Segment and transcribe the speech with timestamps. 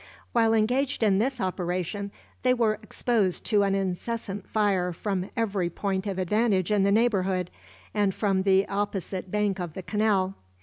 [0.31, 2.09] While engaged in this operation,
[2.41, 7.51] they were exposed to an incessant fire from every point of advantage in the neighborhood,
[7.93, 10.33] and from the opposite bank of the canal.